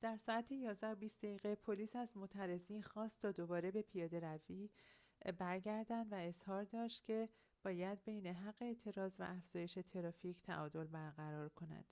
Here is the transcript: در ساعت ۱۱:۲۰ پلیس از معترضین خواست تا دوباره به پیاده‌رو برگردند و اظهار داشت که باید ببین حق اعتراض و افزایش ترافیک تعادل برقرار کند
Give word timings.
در 0.00 0.16
ساعت 0.16 0.44
۱۱:۲۰ 0.52 1.54
پلیس 1.54 1.96
از 1.96 2.16
معترضین 2.16 2.82
خواست 2.82 3.22
تا 3.22 3.32
دوباره 3.32 3.70
به 3.70 3.82
پیاده‌رو 3.82 4.68
برگردند 5.38 6.12
و 6.12 6.14
اظهار 6.14 6.64
داشت 6.64 7.04
که 7.04 7.28
باید 7.64 8.04
ببین 8.04 8.26
حق 8.26 8.56
اعتراض 8.62 9.16
و 9.18 9.22
افزایش 9.22 9.78
ترافیک 9.92 10.42
تعادل 10.42 10.84
برقرار 10.84 11.48
کند 11.48 11.84